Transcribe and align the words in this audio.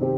Hello 0.00 0.14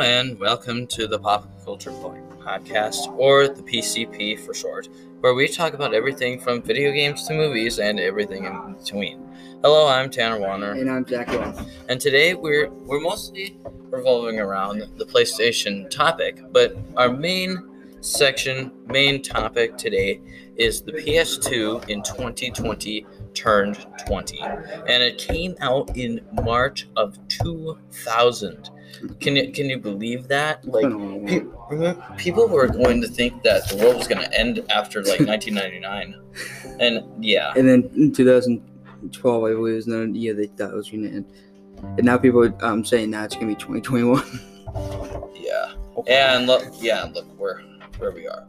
and 0.00 0.40
welcome 0.40 0.86
to 0.86 1.06
the 1.06 1.18
Pop 1.18 1.46
Culture 1.66 1.90
Point 1.92 2.33
podcast, 2.44 3.12
or 3.16 3.48
the 3.48 3.62
PCP 3.62 4.38
for 4.40 4.52
short, 4.54 4.88
where 5.20 5.34
we 5.34 5.48
talk 5.48 5.72
about 5.74 5.94
everything 5.94 6.38
from 6.38 6.60
video 6.62 6.92
games 6.92 7.26
to 7.26 7.34
movies 7.34 7.78
and 7.78 7.98
everything 7.98 8.44
in 8.44 8.74
between. 8.74 9.20
Hello, 9.62 9.88
I'm 9.88 10.10
Tanner 10.10 10.38
Warner, 10.38 10.72
And 10.72 10.90
I'm 10.90 11.04
Jack 11.04 11.28
Ross. 11.28 11.58
and 11.88 11.98
today 12.00 12.34
we're 12.34 12.68
we're 12.70 13.00
mostly 13.00 13.56
revolving 13.90 14.38
around 14.38 14.82
the 14.96 15.04
PlayStation 15.06 15.88
topic, 15.88 16.40
but 16.52 16.76
our 16.96 17.10
main 17.10 17.70
section, 18.02 18.70
main 18.86 19.22
topic 19.22 19.78
today 19.78 20.20
is 20.56 20.82
the 20.82 20.92
PS2 20.92 21.88
in 21.88 22.02
2020 22.02 23.06
turned 23.32 23.86
20, 24.06 24.40
and 24.40 25.02
it 25.02 25.16
came 25.16 25.56
out 25.60 25.96
in 25.96 26.20
March 26.44 26.86
of 26.96 27.16
2000. 27.28 28.70
Can 29.20 29.36
you 29.36 29.52
can 29.52 29.66
you 29.70 29.78
believe 29.78 30.28
that? 30.28 30.64
Like 30.66 30.84
pe- 31.26 31.44
remember, 31.70 32.14
people 32.16 32.48
were 32.48 32.66
going 32.66 33.00
to 33.00 33.08
think 33.08 33.42
that 33.42 33.68
the 33.68 33.76
world 33.76 33.96
was 33.96 34.08
going 34.08 34.22
to 34.22 34.38
end 34.38 34.64
after 34.70 35.02
like 35.02 35.20
1999, 35.26 36.14
and 36.80 37.24
yeah, 37.24 37.52
And 37.56 37.68
then 37.68 37.90
in 37.94 38.12
2012, 38.12 39.44
I 39.44 39.48
believe, 39.50 39.74
was 39.74 39.86
the 39.86 40.10
year 40.12 40.34
they 40.34 40.46
thought 40.46 40.70
it 40.70 40.76
was 40.76 40.90
going 40.90 41.04
to 41.04 41.10
end. 41.10 41.32
And 41.98 42.04
now 42.04 42.16
people 42.18 42.44
are 42.44 42.64
um, 42.64 42.84
saying 42.84 43.10
now 43.10 43.24
it's 43.24 43.34
going 43.34 43.48
to 43.48 43.54
be 43.54 43.60
2021. 43.60 44.22
yeah, 45.34 45.72
and 46.06 46.46
look, 46.46 46.64
yeah, 46.80 47.04
look 47.14 47.26
where 47.38 47.62
where 47.98 48.12
we 48.12 48.26
are. 48.26 48.46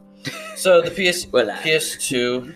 So 0.56 0.82
the 0.82 0.90
PS 0.90 1.26
Well, 1.30 1.50
uh, 1.50 1.56
PS2, 1.58 2.54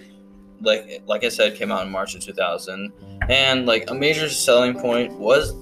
like 0.61 1.03
like 1.07 1.25
I 1.25 1.29
said, 1.29 1.57
came 1.57 1.71
out 1.73 1.85
in 1.87 1.93
March 1.93 2.15
of 2.15 2.23
2000, 2.23 2.93
and 3.29 3.67
like 3.67 3.91
a 3.91 3.95
major 3.95 4.29
selling 4.29 4.79
point 4.79 5.13
was 5.13 5.55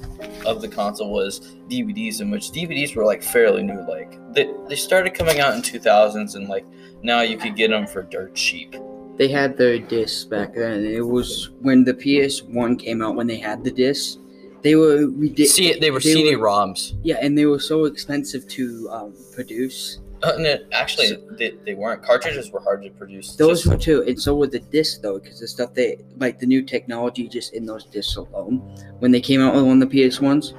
of 0.44 0.60
the 0.60 0.68
console 0.68 1.12
was 1.12 1.40
DVDs, 1.68 2.20
in 2.20 2.30
which 2.30 2.50
DVDs 2.50 2.94
were 2.94 3.04
like 3.04 3.22
fairly 3.22 3.62
new. 3.62 3.80
Like 3.88 4.18
they 4.34 4.52
they 4.68 4.76
started 4.76 5.14
coming 5.14 5.40
out 5.40 5.54
in 5.54 5.62
2000s, 5.62 6.34
and 6.34 6.48
like 6.48 6.64
now 7.02 7.20
you 7.20 7.36
could 7.38 7.56
get 7.56 7.70
them 7.70 7.86
for 7.86 8.02
dirt 8.02 8.34
cheap. 8.34 8.76
They 9.16 9.28
had 9.28 9.56
their 9.56 9.78
discs 9.78 10.24
back 10.24 10.54
then. 10.54 10.84
It 10.84 11.04
was 11.04 11.50
when 11.60 11.84
the 11.84 11.94
PS1 11.94 12.78
came 12.78 13.02
out, 13.02 13.16
when 13.16 13.26
they 13.26 13.38
had 13.38 13.64
the 13.64 13.70
discs. 13.70 14.18
They 14.62 14.74
were 14.74 15.06
ridiculous. 15.06 15.54
See, 15.54 15.78
they 15.78 15.90
were 15.90 16.00
they 16.00 16.14
CD-ROMs. 16.14 16.98
Yeah, 17.04 17.18
and 17.20 17.38
they 17.38 17.46
were 17.46 17.60
so 17.60 17.84
expensive 17.84 18.46
to 18.48 18.88
um, 18.90 19.14
produce. 19.32 20.00
Uh, 20.22 20.32
no, 20.38 20.56
actually, 20.72 21.16
they, 21.38 21.52
they 21.64 21.74
weren't. 21.74 22.02
Cartridges 22.02 22.50
were 22.50 22.60
hard 22.60 22.82
to 22.82 22.90
produce. 22.90 23.36
Those 23.36 23.62
just- 23.62 23.66
were 23.72 23.76
too, 23.76 24.02
and 24.02 24.20
so 24.20 24.34
were 24.34 24.48
the 24.48 24.58
discs 24.58 24.98
though, 24.98 25.18
because 25.18 25.38
the 25.40 25.46
stuff 25.48 25.74
they 25.74 25.98
like 26.16 26.38
the 26.38 26.46
new 26.46 26.62
technology 26.62 27.28
just 27.28 27.54
in 27.54 27.66
those 27.66 27.84
discs 27.84 28.16
alone. 28.16 28.58
When 28.98 29.12
they 29.12 29.20
came 29.20 29.40
out 29.40 29.54
with 29.54 29.64
one 29.64 29.80
of 29.80 29.88
the 29.90 30.08
PS 30.08 30.20
ones, 30.20 30.54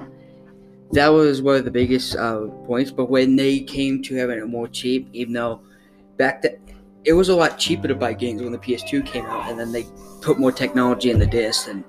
that 0.93 1.09
was 1.09 1.41
one 1.41 1.57
of 1.57 1.65
the 1.65 1.71
biggest 1.71 2.15
uh, 2.15 2.47
points. 2.65 2.91
But 2.91 3.09
when 3.09 3.35
they 3.35 3.59
came 3.59 4.01
to 4.03 4.15
having 4.15 4.39
it 4.39 4.47
more 4.47 4.67
cheap, 4.67 5.09
even 5.13 5.33
though 5.33 5.61
back 6.17 6.41
then 6.41 6.57
it 7.05 7.13
was 7.13 7.29
a 7.29 7.35
lot 7.35 7.57
cheaper 7.57 7.87
to 7.87 7.95
buy 7.95 8.13
games 8.13 8.41
when 8.41 8.51
the 8.51 8.57
PS2 8.57 9.05
came 9.05 9.25
out, 9.25 9.49
and 9.49 9.59
then 9.59 9.71
they 9.71 9.85
put 10.21 10.39
more 10.39 10.51
technology 10.51 11.11
in 11.11 11.19
the 11.19 11.25
discs, 11.27 11.67
and 11.67 11.83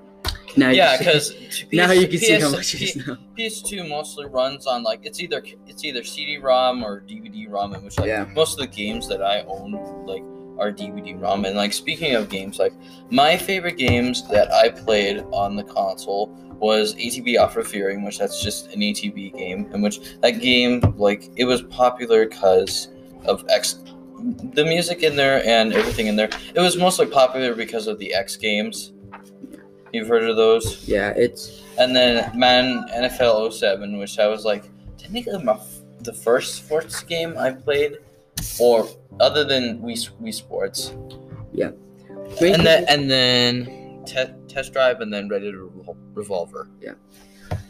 now 0.56 0.70
yeah, 0.70 0.97
because 0.98 1.34
now 1.73 1.91
you 1.93 2.09
can 2.09 2.19
see 2.19 2.39
how 2.41 2.51
much 2.51 2.75
it 2.75 2.83
is 2.83 2.97
now. 2.97 3.17
PS2 3.39 3.89
mostly 3.89 4.27
runs 4.27 4.67
on 4.67 4.83
like 4.83 5.01
it's 5.05 5.20
either 5.20 5.42
it's 5.67 5.84
either 5.84 6.03
CD-ROM 6.05 6.83
or 6.84 7.03
DVD-ROM, 7.03 7.75
in 7.75 7.83
which 7.85 7.98
like 7.98 8.08
Yeah. 8.08 8.27
most 8.35 8.52
of 8.55 8.58
the 8.58 8.67
games 8.74 9.08
that 9.08 9.23
I 9.23 9.42
own 9.42 9.73
like 10.07 10.23
are 10.58 10.70
DVD-ROM. 10.73 11.45
And 11.47 11.57
like 11.57 11.73
speaking 11.73 12.14
of 12.14 12.29
games, 12.29 12.58
like 12.58 12.73
my 13.11 13.36
favorite 13.36 13.79
games 13.79 14.29
that 14.29 14.52
I 14.52 14.69
played 14.69 15.24
on 15.33 15.57
the 15.57 15.64
console 15.64 16.27
was 16.58 16.95
ATV 16.97 17.39
Off 17.41 17.55
Fury, 17.67 17.95
in 17.95 18.03
which 18.03 18.19
that's 18.19 18.42
just 18.42 18.73
an 18.74 18.80
ATV 18.80 19.36
game, 19.36 19.70
in 19.73 19.80
which 19.80 20.01
that 20.20 20.41
game 20.41 20.80
like 20.98 21.30
it 21.36 21.45
was 21.45 21.63
popular 21.63 22.27
because 22.27 22.89
of 23.24 23.45
X, 23.48 23.83
the 24.53 24.64
music 24.64 25.03
in 25.03 25.17
there 25.17 25.42
and 25.47 25.73
everything 25.73 26.07
in 26.08 26.17
there. 26.17 26.29
It 26.55 26.61
was 26.61 26.77
mostly 26.77 27.07
popular 27.07 27.55
because 27.55 27.86
of 27.86 27.98
the 27.98 28.13
X 28.13 28.36
games. 28.36 28.92
You've 29.92 30.08
heard 30.08 30.24
of 30.24 30.36
those? 30.36 30.86
Yeah, 30.89 31.11
it's 31.17 31.62
And 31.78 31.95
then 31.95 32.30
Madden 32.39 32.84
NFL 32.95 33.52
07, 33.52 33.98
which 33.98 34.18
I 34.18 34.27
was 34.27 34.45
like 34.45 34.64
technically 34.98 35.42
my 35.42 35.55
f- 35.55 35.80
the 36.01 36.12
first 36.12 36.55
sports 36.56 37.02
game 37.02 37.36
I 37.39 37.51
played, 37.52 37.98
or 38.58 38.89
other 39.18 39.45
than 39.45 39.80
Wii 39.80 40.11
Wii 40.23 40.33
Sports. 40.34 40.95
Yeah. 41.52 41.70
And 42.40 42.64
then 42.64 42.84
and 42.89 43.11
then 43.11 44.05
te- 44.06 44.33
Test 44.48 44.73
Drive, 44.73 45.00
and 45.00 45.12
then 45.12 45.29
Ready 45.29 45.50
to 45.50 45.73
Revol- 45.77 45.96
Revolver. 46.14 46.68
Yeah. 46.80 46.95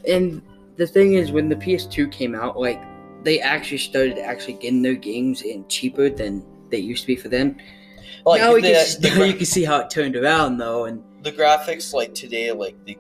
And 0.09 0.43
the 0.77 0.87
thing 0.87 1.15
is, 1.15 1.33
when 1.33 1.49
the 1.49 1.57
PS2 1.57 2.11
came 2.13 2.35
out, 2.35 2.59
like 2.59 2.81
they 3.25 3.41
actually 3.41 3.79
started 3.79 4.19
actually 4.19 4.55
getting 4.55 4.83
their 4.83 4.95
games 4.95 5.43
in 5.43 5.67
cheaper 5.69 6.09
than 6.09 6.45
they 6.71 6.79
used 6.79 7.03
to 7.03 7.07
be 7.09 7.17
for 7.17 7.29
them. 7.29 7.57
Like 8.27 8.41
now, 8.41 8.55
we 8.55 8.63
the, 8.63 8.73
can, 8.73 9.03
the, 9.03 9.11
gra- 9.15 9.27
you 9.29 9.35
can 9.35 9.47
see 9.47 9.65
how 9.65 9.81
it 9.81 9.91
turned 9.91 10.17
around, 10.17 10.59
though, 10.59 10.85
and 10.85 11.03
the 11.23 11.33
graphics 11.33 11.93
like 11.93 12.15
today, 12.15 12.53
like 12.53 12.77
the 12.85 12.97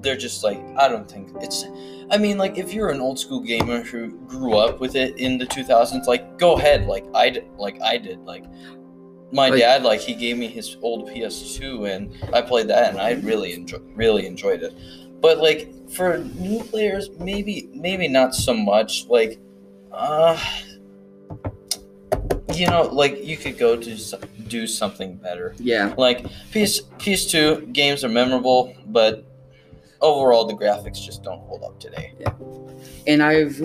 they're 0.00 0.16
just 0.16 0.44
like 0.44 0.58
I 0.76 0.88
don't 0.88 1.10
think 1.10 1.30
it's. 1.40 1.64
I 2.10 2.18
mean, 2.18 2.36
like 2.36 2.58
if 2.58 2.74
you're 2.74 2.90
an 2.90 3.00
old 3.00 3.18
school 3.18 3.40
gamer 3.40 3.80
who 3.82 4.12
grew 4.26 4.56
up 4.58 4.78
with 4.80 4.94
it 4.94 5.16
in 5.18 5.38
the 5.38 5.46
2000s, 5.46 6.06
like 6.06 6.38
go 6.38 6.54
ahead, 6.56 6.86
like 6.86 7.04
I 7.14 7.30
did, 7.30 7.44
like 7.56 7.80
I 7.80 7.96
did, 7.96 8.18
like 8.20 8.44
my 9.32 9.48
Like- 9.48 9.60
dad, 9.60 9.82
like 9.82 10.00
he 10.00 10.14
gave 10.14 10.36
me 10.36 10.46
his 10.48 10.76
old 10.82 11.08
PS2 11.08 11.90
and 11.90 12.12
I 12.34 12.42
played 12.42 12.68
that 12.68 12.90
and 12.90 13.00
I 13.00 13.12
really 13.12 13.54
enjoy, 13.54 13.78
really 13.94 14.26
enjoyed 14.26 14.62
it. 14.62 14.74
But 15.22 15.38
like 15.38 15.72
for 15.90 16.18
new 16.18 16.62
players, 16.64 17.08
maybe 17.18 17.70
maybe 17.72 18.06
not 18.06 18.34
so 18.34 18.52
much. 18.52 19.06
Like, 19.08 19.38
uh, 19.90 20.38
you 22.56 22.66
know, 22.66 22.82
like 22.82 23.24
you 23.24 23.36
could 23.36 23.58
go 23.58 23.76
to 23.76 24.18
do 24.48 24.66
something 24.66 25.16
better. 25.16 25.54
yeah, 25.58 25.94
Like 25.96 26.24
PS 26.52 26.82
PS2 26.98 27.72
games 27.72 28.04
are 28.04 28.08
memorable, 28.08 28.74
but 28.86 29.24
overall 30.00 30.44
the 30.46 30.54
graphics 30.54 31.02
just 31.02 31.22
don't 31.22 31.40
hold 31.40 31.62
up 31.64 31.78
today. 31.80 32.12
Yeah. 32.18 32.32
and 33.06 33.22
I've 33.22 33.60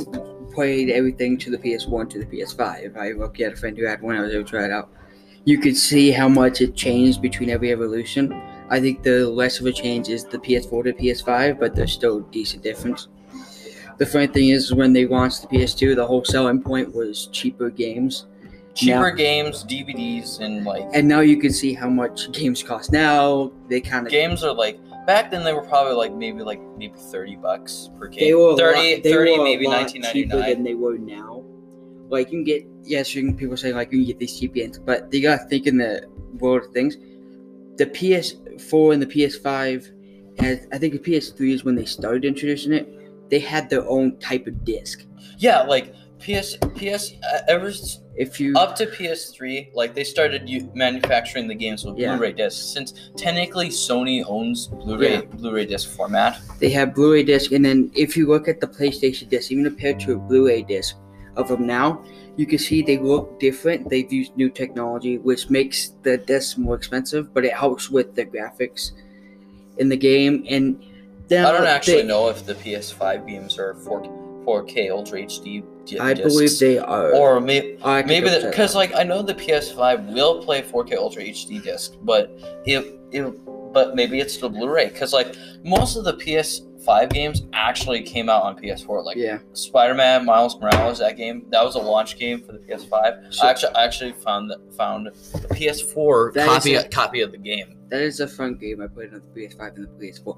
played 0.53 0.89
everything 0.89 1.38
to 1.39 1.51
the 1.51 1.57
PS1 1.57 2.09
to 2.11 2.19
the 2.19 2.25
PS5. 2.25 2.97
I 2.97 3.11
look 3.11 3.39
at 3.39 3.53
a 3.53 3.55
friend 3.55 3.77
who 3.77 3.85
had 3.85 4.01
one. 4.01 4.16
I 4.16 4.22
was 4.22 4.33
able 4.33 4.44
to 4.44 4.50
try 4.50 4.66
it 4.66 4.72
out. 4.72 4.89
You 5.45 5.57
could 5.57 5.77
see 5.77 6.11
how 6.11 6.27
much 6.27 6.61
it 6.61 6.75
changed 6.75 7.21
between 7.21 7.50
every 7.50 7.71
evolution. 7.71 8.33
I 8.69 8.79
think 8.79 9.03
the 9.03 9.27
less 9.29 9.59
of 9.59 9.66
a 9.66 9.71
change 9.71 10.09
is 10.09 10.25
the 10.25 10.38
PS4 10.38 10.83
to 10.83 10.94
PS5, 10.94 11.59
but 11.59 11.75
there's 11.75 11.91
still 11.94 12.17
a 12.19 12.21
decent 12.31 12.61
difference. 12.61 13.07
The 13.97 14.06
funny 14.06 14.27
thing 14.27 14.50
is, 14.50 14.73
when 14.73 14.94
they 14.94 15.06
launched 15.06 15.41
the 15.41 15.47
PS2, 15.47 15.95
the 15.95 16.06
whole 16.06 16.23
selling 16.23 16.61
point 16.61 16.94
was 16.94 17.27
cheaper 17.31 17.69
games. 17.69 18.27
Cheaper 18.79 19.09
Now- 19.09 19.16
games, 19.16 19.66
DVDs, 19.66 20.40
and 20.40 20.66
like 20.66 20.88
And 20.94 21.06
now 21.07 21.19
you 21.19 21.35
can 21.38 21.51
see 21.51 21.73
how 21.73 21.90
much 21.90 22.31
games 22.31 22.63
cost 22.63 22.94
now. 22.94 23.51
They 23.69 23.81
kind 23.81 24.06
of 24.07 24.12
games 24.12 24.41
are 24.44 24.53
like 24.53 24.79
back 25.06 25.29
then 25.31 25.44
they 25.44 25.51
were 25.53 25.63
probably 25.63 25.94
like 25.94 26.13
maybe 26.13 26.44
like 26.44 26.62
maybe 26.78 26.94
30 26.97 27.35
bucks 27.38 27.89
per 28.00 28.09
they 28.09 28.29
game. 28.29 28.39
were 28.39 28.56
30, 28.56 28.78
lot, 28.95 29.03
they 29.03 29.12
30 29.12 29.38
were 29.38 29.44
maybe 29.44 29.68
lot 29.68 29.89
cheaper 29.89 30.38
than 30.38 30.63
they 30.63 30.75
were 30.75 30.97
now. 30.97 31.44
Like 32.07 32.28
you 32.31 32.38
can 32.38 32.44
get 32.45 32.66
yes, 32.84 33.13
you 33.13 33.22
can 33.23 33.35
people 33.35 33.57
say 33.57 33.73
like 33.73 33.91
you 33.91 34.00
can 34.00 34.07
get 34.07 34.19
these 34.19 34.39
cheap 34.39 34.53
games, 34.53 34.79
but 34.79 35.13
you 35.13 35.22
gotta 35.22 35.44
think 35.45 35.68
in 35.68 35.78
the 35.78 36.07
world 36.39 36.63
of 36.66 36.72
things. 36.72 36.95
The 37.75 37.85
PS4 37.85 38.94
and 38.94 39.01
the 39.01 39.07
PS5, 39.07 39.91
and 40.39 40.68
I 40.71 40.77
think 40.77 40.94
the 40.94 41.00
PS3 41.00 41.54
is 41.54 41.63
when 41.65 41.75
they 41.75 41.86
started 41.86 42.24
introducing 42.24 42.71
it. 42.74 43.30
They 43.30 43.39
had 43.39 43.69
their 43.69 43.88
own 43.89 44.18
type 44.19 44.48
of 44.48 44.63
disc. 44.63 45.06
Yeah, 45.38 45.62
like 45.63 45.94
PS 46.19 46.57
PS 46.75 47.13
uh, 47.33 47.39
ever 47.48 47.71
If 48.19 48.38
you 48.39 48.54
up 48.57 48.75
to 48.75 48.86
PS3, 48.86 49.69
like 49.74 49.94
they 49.95 50.04
started 50.04 50.42
u- 50.50 50.69
manufacturing 50.75 51.48
the 51.48 51.56
games 51.56 51.86
with 51.86 51.98
Yeah. 51.98 52.18
Blu-ray 52.18 52.33
discs 52.33 52.66
since 52.75 52.94
technically 53.16 53.69
Sony 53.69 54.24
owns 54.27 54.68
Blu-ray 54.68 55.13
Yeah. 55.13 55.21
Blu-ray 55.39 55.66
disc 55.66 55.89
format. 55.98 56.38
they 56.60 56.69
have 56.69 56.94
Blu-ray 56.94 57.24
disc, 57.24 57.51
and 57.54 57.63
then 57.63 57.89
if 57.95 58.18
you 58.18 58.27
look 58.27 58.48
at 58.50 58.60
the 58.60 58.68
PlayStation 58.68 59.30
disc, 59.30 59.51
even 59.54 59.63
compared 59.63 60.00
to 60.01 60.13
a 60.13 60.18
Blu-ray 60.18 60.63
disc 60.63 60.98
of 61.38 61.48
them 61.48 61.66
now, 61.66 62.04
you 62.36 62.45
can 62.45 62.60
see 62.60 62.81
they 62.81 62.98
look 62.98 63.39
different. 63.39 63.89
They've 63.89 64.12
used 64.12 64.36
new 64.36 64.50
technology, 64.50 65.18
which 65.18 65.50
makes 65.50 65.94
the 66.04 66.18
disc 66.18 66.57
more 66.57 66.75
expensive, 66.75 67.33
but 67.33 67.45
it 67.45 67.54
helps 67.54 67.89
with 67.89 68.16
the 68.16 68.25
graphics 68.25 68.92
in 69.77 69.88
the 69.88 69.95
game. 69.98 70.44
And 70.50 70.77
then 71.30 71.45
I 71.45 71.51
don't 71.54 71.68
actually 71.68 72.01
they- 72.01 72.07
know 72.13 72.27
if 72.27 72.45
the 72.45 72.56
PS5 72.56 73.25
games 73.25 73.57
are 73.57 73.75
4 73.75 74.04
4K 74.45 74.89
Ultra 74.89 75.21
HD 75.21 75.63
di- 75.89 76.00
I 76.00 76.13
believe 76.13 76.57
they 76.59 76.77
are. 76.77 77.12
or 77.13 77.39
may, 77.39 77.77
I 77.83 78.01
maybe 78.03 78.30
because 78.44 78.75
like 78.75 78.94
I 78.95 79.03
know 79.03 79.21
the 79.21 79.36
PS5 79.36 80.13
will 80.13 80.41
play 80.44 80.62
4K 80.62 80.95
Ultra 80.97 81.24
HD 81.24 81.62
disc, 81.63 81.94
but 82.01 82.31
it 82.65 83.00
it 83.12 83.24
but 83.74 83.95
maybe 83.95 84.19
it's 84.19 84.38
the 84.38 84.50
Blu-ray 84.50 84.88
because 84.89 85.13
like 85.13 85.36
most 85.63 85.95
of 85.95 86.03
the 86.03 86.13
PS5 86.13 87.12
games 87.13 87.44
actually 87.53 88.01
came 88.01 88.27
out 88.30 88.41
on 88.44 88.57
PS4. 88.57 89.03
Like 89.06 89.18
yeah. 89.18 89.39
Spider-Man, 89.53 90.25
Miles 90.25 90.59
Morales, 90.59 90.97
that 91.00 91.18
game 91.18 91.45
that 91.51 91.63
was 91.63 91.75
a 91.75 91.80
launch 91.80 92.18
game 92.18 92.42
for 92.44 92.53
the 92.53 92.59
PS5. 92.59 93.33
So- 93.33 93.45
I 93.45 93.50
actually 93.51 93.75
I 93.75 93.85
actually 93.85 94.13
found 94.13 94.50
that 94.50 94.74
found 94.75 95.07
the 95.07 95.12
PS4 95.56 96.33
That 96.33 96.47
copy 96.47 96.75
a- 96.75 96.88
copy 96.89 97.21
of 97.21 97.31
the 97.31 97.38
game. 97.38 97.75
That 97.89 98.01
is 98.01 98.19
a 98.19 98.27
fun 98.27 98.56
game. 98.56 98.81
I 98.81 98.88
played 98.88 99.13
on 99.13 99.21
the 99.33 99.42
PS5 99.42 99.75
and 99.75 99.85
the 100.00 100.07
PS4. 100.07 100.38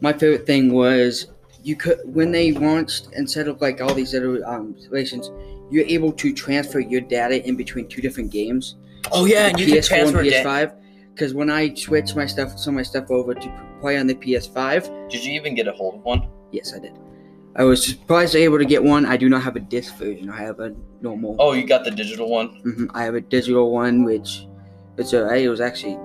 My 0.00 0.12
favorite 0.12 0.46
thing 0.46 0.72
was 0.72 1.26
you 1.68 1.76
could 1.76 1.98
when 2.04 2.32
they 2.32 2.52
launched 2.52 3.08
instead 3.12 3.46
of 3.48 3.60
like 3.60 3.80
all 3.82 3.94
these 3.94 4.14
other 4.14 4.32
um 4.52 4.74
situations, 4.78 5.30
you're 5.70 5.84
able 5.96 6.12
to 6.12 6.32
transfer 6.32 6.80
your 6.80 7.02
data 7.02 7.46
in 7.46 7.54
between 7.56 7.86
two 7.88 8.00
different 8.00 8.30
games. 8.32 8.76
Oh 9.12 9.24
yeah, 9.26 9.48
and 9.48 9.60
you 9.60 9.66
can 9.66 9.74
PS4 9.76 9.86
transfer 9.86 10.20
and 10.20 10.30
da- 10.30 10.42
PS5. 10.44 10.74
Because 11.14 11.34
when 11.34 11.50
I 11.50 11.74
switched 11.74 12.14
my 12.16 12.26
stuff, 12.26 12.58
some 12.58 12.74
of 12.74 12.76
my 12.76 12.82
stuff 12.92 13.10
over 13.10 13.34
to 13.34 13.48
play 13.80 13.98
on 13.98 14.06
the 14.06 14.14
PS5, 14.14 15.10
Did 15.10 15.24
you 15.24 15.32
even 15.32 15.54
get 15.54 15.66
a 15.68 15.72
hold 15.72 15.96
of 15.96 16.02
one? 16.02 16.22
yes, 16.52 16.72
I 16.74 16.78
did. 16.78 16.92
I 17.56 17.64
was 17.64 17.84
surprised 17.84 18.36
able 18.36 18.58
to 18.58 18.64
get 18.64 18.82
one. 18.84 19.04
I 19.04 19.16
do 19.16 19.28
not 19.28 19.42
have 19.42 19.56
a 19.56 19.60
disc 19.60 19.96
version. 19.96 20.30
I 20.30 20.40
have 20.42 20.60
a 20.60 20.74
normal. 21.00 21.34
Oh, 21.40 21.52
you 21.54 21.66
got 21.66 21.84
the 21.84 21.90
digital 21.90 22.30
one. 22.30 22.48
hmm 22.62 22.86
I 22.94 23.02
have 23.04 23.16
a 23.16 23.20
digital 23.20 23.72
one, 23.72 24.04
which 24.04 24.46
it's 24.96 25.12
alright. 25.12 25.42
It 25.42 25.48
was 25.48 25.60
actually 25.60 25.98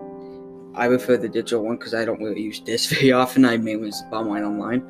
I 0.76 0.88
prefer 0.88 1.18
the 1.18 1.30
digital 1.30 1.64
one 1.64 1.78
because 1.78 1.94
I 1.94 2.04
don't 2.06 2.22
really 2.22 2.42
use 2.42 2.60
disc 2.60 2.90
very 2.90 3.12
often. 3.24 3.46
I 3.46 3.58
mainly 3.58 3.90
just 3.92 4.10
buy 4.10 4.24
mine 4.24 4.44
online. 4.44 4.82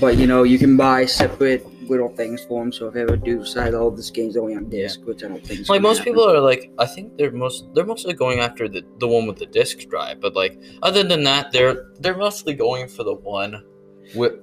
But 0.00 0.16
you 0.18 0.26
know, 0.26 0.42
you 0.42 0.58
can 0.58 0.76
buy 0.76 1.06
separate 1.06 1.64
little 1.88 2.08
things 2.08 2.44
for 2.44 2.60
them. 2.62 2.72
So 2.72 2.88
if 2.88 2.96
I 2.96 3.00
ever 3.00 3.16
do 3.16 3.38
decide, 3.38 3.74
all 3.74 3.90
this 3.90 4.10
game's 4.10 4.36
only 4.36 4.54
on 4.56 4.68
disc, 4.68 5.00
which 5.04 5.22
I 5.24 5.28
don't 5.28 5.44
think. 5.46 5.60
is 5.60 5.68
Like 5.68 5.82
most 5.82 5.98
happen. 5.98 6.12
people 6.12 6.28
are 6.28 6.40
like, 6.40 6.72
I 6.78 6.86
think 6.86 7.16
they're 7.16 7.30
most 7.30 7.66
they're 7.74 7.86
mostly 7.86 8.12
going 8.14 8.40
after 8.40 8.68
the 8.68 8.82
the 8.98 9.08
one 9.08 9.26
with 9.26 9.38
the 9.38 9.46
disc 9.46 9.78
drive. 9.88 10.20
But 10.20 10.34
like 10.34 10.60
other 10.82 11.02
than 11.02 11.22
that, 11.24 11.52
they're 11.52 11.86
they're 12.00 12.16
mostly 12.16 12.54
going 12.54 12.88
for 12.88 13.04
the 13.04 13.14
one 13.14 13.62
with 14.14 14.34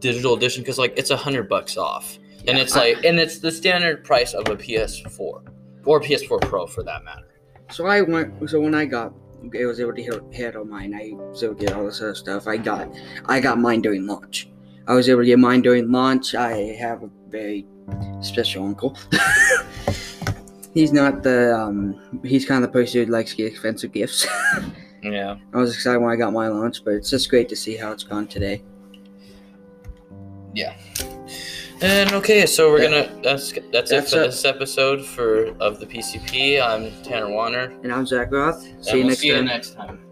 digital 0.00 0.34
edition 0.34 0.62
because 0.62 0.78
like 0.78 0.94
it's 0.96 1.10
a 1.10 1.16
hundred 1.16 1.48
bucks 1.48 1.76
off, 1.76 2.18
and 2.46 2.58
it's 2.58 2.76
I- 2.76 2.80
like 2.94 3.04
and 3.04 3.18
it's 3.18 3.38
the 3.38 3.50
standard 3.52 4.04
price 4.04 4.34
of 4.34 4.48
a 4.48 4.56
PS4 4.56 5.42
or 5.86 6.00
PS4 6.00 6.40
Pro 6.42 6.66
for 6.66 6.82
that 6.82 7.04
matter. 7.04 7.26
So 7.70 7.86
I 7.86 8.02
went. 8.02 8.50
So 8.50 8.60
when 8.60 8.74
I 8.74 8.84
got, 8.84 9.12
I 9.42 9.64
was 9.66 9.80
able 9.80 9.94
to 9.94 10.02
hit, 10.02 10.22
hit 10.30 10.56
on 10.56 10.68
mine. 10.70 10.94
I 10.94 11.12
was 11.14 11.42
able 11.42 11.54
to 11.54 11.64
get 11.64 11.74
all 11.74 11.84
this 11.84 12.00
other 12.00 12.14
stuff. 12.14 12.46
I 12.46 12.56
got, 12.56 12.88
I 13.26 13.40
got 13.40 13.58
mine 13.58 13.82
during 13.82 14.06
launch. 14.06 14.50
I 14.86 14.94
was 14.94 15.08
able 15.08 15.20
to 15.20 15.26
get 15.26 15.38
mine 15.38 15.62
during 15.62 15.90
launch. 15.90 16.34
I 16.34 16.52
have 16.78 17.02
a 17.02 17.10
very 17.28 17.66
special 18.20 18.64
uncle. 18.64 18.96
he's 20.74 20.92
not 20.92 21.22
the, 21.22 21.56
um, 21.56 22.20
he's 22.24 22.46
kind 22.46 22.64
of 22.64 22.70
the 22.70 22.72
person 22.72 23.04
who 23.04 23.12
likes 23.12 23.30
to 23.30 23.36
get 23.36 23.46
expensive 23.46 23.92
gifts. 23.92 24.26
Yeah. 25.02 25.36
I 25.54 25.56
was 25.56 25.74
excited 25.74 25.98
when 25.98 26.10
I 26.10 26.16
got 26.16 26.32
my 26.32 26.48
launch, 26.48 26.84
but 26.84 26.94
it's 26.94 27.10
just 27.10 27.30
great 27.30 27.48
to 27.48 27.56
see 27.56 27.76
how 27.76 27.90
it's 27.92 28.04
gone 28.04 28.26
today. 28.26 28.62
And 31.82 32.12
okay, 32.12 32.44
so 32.44 32.70
we're 32.70 32.82
gonna 32.82 33.10
that's 33.22 33.54
that's, 33.72 33.90
it 33.90 34.08
for 34.08 34.18
this 34.18 34.44
episode 34.44 35.02
for 35.02 35.56
of 35.60 35.80
the 35.80 35.86
PCP. 35.86 36.60
I'm 36.60 36.90
Tanner 37.02 37.30
Warner. 37.30 37.72
And 37.82 37.90
I'm 37.90 38.04
Zach 38.04 38.30
Roth. 38.30 38.60
See 38.60 38.68
and 38.68 38.86
you 38.86 38.96
we'll 38.96 39.06
next 39.06 39.20
see 39.20 39.28
you 39.28 39.42
next 39.42 39.74
time. 39.74 40.09